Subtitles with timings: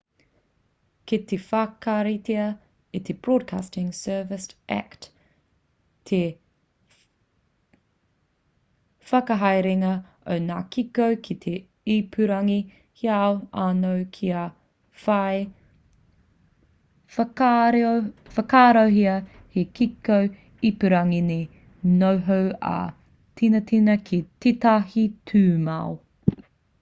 [1.09, 2.45] kei te whakaritea
[2.99, 5.03] e te broadcasting services act
[6.11, 6.21] te
[9.11, 9.91] whakahaerenga
[10.35, 11.53] o ngā kiko ki te
[11.97, 12.55] ipurangi
[13.03, 13.35] heoi
[13.65, 14.41] anō kia
[15.03, 15.37] whai
[17.19, 19.15] whakaarohia
[19.57, 20.17] hei kiko
[20.71, 21.37] ipurangi me
[22.03, 22.41] noho
[22.75, 25.95] ā-tinana ki tētahi tūmau